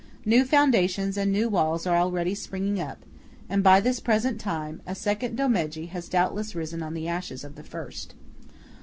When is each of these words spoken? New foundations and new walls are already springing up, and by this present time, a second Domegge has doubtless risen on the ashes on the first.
New 0.25 0.45
foundations 0.45 1.15
and 1.15 1.31
new 1.31 1.47
walls 1.47 1.85
are 1.85 1.95
already 1.97 2.33
springing 2.33 2.79
up, 2.79 3.05
and 3.47 3.63
by 3.63 3.79
this 3.79 3.99
present 3.99 4.39
time, 4.41 4.81
a 4.87 4.95
second 4.95 5.37
Domegge 5.37 5.89
has 5.89 6.09
doubtless 6.09 6.55
risen 6.55 6.81
on 6.81 6.95
the 6.95 7.07
ashes 7.07 7.45
on 7.45 7.53
the 7.53 7.61
first. 7.61 8.15